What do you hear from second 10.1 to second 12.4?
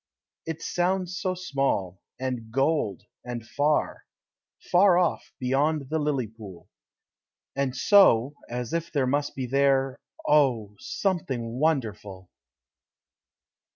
Oh, something Wonderful!